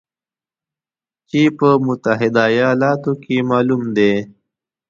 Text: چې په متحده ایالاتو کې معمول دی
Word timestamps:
چې 1.29 1.41
په 1.57 1.67
متحده 1.85 2.43
ایالاتو 2.55 3.11
کې 3.23 3.35
معمول 3.49 3.83
دی 3.97 4.13